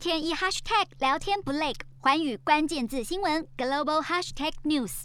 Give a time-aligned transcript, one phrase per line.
[0.00, 5.02] 天一 hashtag 聊天不累，寰宇关键字新闻 global hashtag news。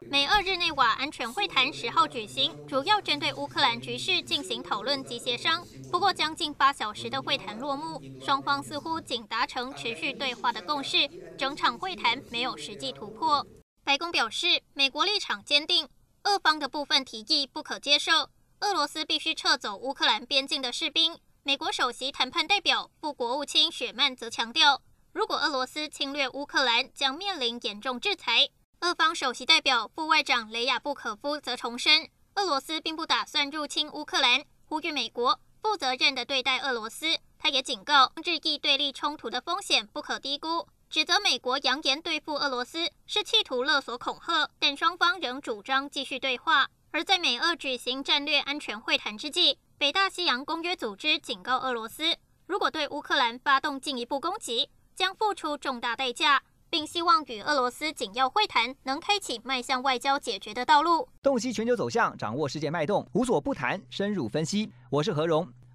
[0.00, 5.64] 美俄日内瓦安全会谈十号举行，主要针对乌克兰局势进行讨论及协商。
[5.92, 11.08] 不过，将近八小时的会谈落幕，双方似乎仅达成持续对话的共识，
[11.38, 13.46] 整场会谈没有实际突破。
[13.84, 15.88] 白宫表示，美国立场坚定，
[16.24, 18.28] 俄方的部分提议不可接受，
[18.62, 21.18] 俄罗斯必须撤走乌克兰边境的士兵。
[21.42, 24.80] 美国首席谈判代表副国务卿雪曼则强调，
[25.12, 28.48] 如果俄罗斯侵略乌克兰，将面临严重制裁。
[28.82, 37.18] 俄方首席代表副外长雷亚布可夫则重申，俄罗斯并不打算入侵乌克兰，呼吁美国负责任地对待俄罗斯。
[37.40, 46.68] 他也警告，日益对立冲突的风险不可低估，指责美国扬言对付俄罗斯是企图勒索恐吓，但双方仍主张继续对话。
[46.94, 52.14] 而在美俄举行战略安全会谈之际，北大西洋公约组织警告俄罗斯，
[52.46, 61.08] 如果对乌克兰发动进一步攻击，将付出重大代价，并希望与俄罗斯紧要会谈能开启迈向外交解决的道路。
[61.22, 64.70] 洞悉全球走向，掌握世界脉动，无所不谈，深入分析。
[64.90, 65.50] 我是何荣。